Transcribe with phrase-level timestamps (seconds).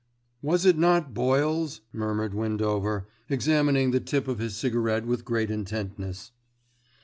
[0.41, 6.31] "Was it not boils?" murmured Windover, examining the tip of his cigarette with great intentness.